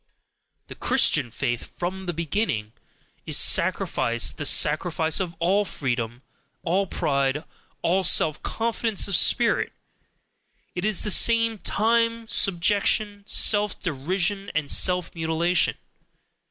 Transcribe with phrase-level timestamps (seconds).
[0.65, 2.73] The Christian faith from the beginning,
[3.27, 6.23] is sacrifice the sacrifice of all freedom,
[6.63, 7.43] all pride,
[7.83, 9.71] all self confidence of spirit,
[10.73, 15.77] it is at the same time subjection, self derision, and self mutilation.